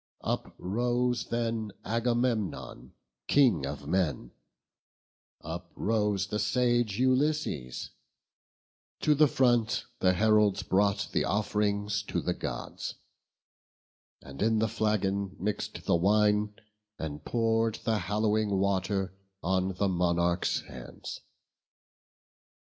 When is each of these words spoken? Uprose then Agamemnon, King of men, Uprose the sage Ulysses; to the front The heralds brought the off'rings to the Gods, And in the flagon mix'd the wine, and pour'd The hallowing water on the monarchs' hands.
Uprose 0.23 1.25
then 1.29 1.73
Agamemnon, 1.85 2.93
King 3.27 3.67
of 3.67 3.85
men, 3.85 4.31
Uprose 5.41 6.25
the 6.25 6.39
sage 6.39 6.97
Ulysses; 6.97 7.91
to 9.01 9.13
the 9.13 9.27
front 9.27 9.85
The 9.99 10.13
heralds 10.13 10.63
brought 10.63 11.09
the 11.11 11.23
off'rings 11.25 12.01
to 12.07 12.19
the 12.19 12.33
Gods, 12.33 12.95
And 14.23 14.41
in 14.41 14.57
the 14.57 14.67
flagon 14.67 15.35
mix'd 15.39 15.85
the 15.85 15.95
wine, 15.95 16.55
and 16.97 17.23
pour'd 17.23 17.75
The 17.83 17.99
hallowing 17.99 18.57
water 18.57 19.13
on 19.43 19.75
the 19.75 19.87
monarchs' 19.87 20.61
hands. 20.61 21.21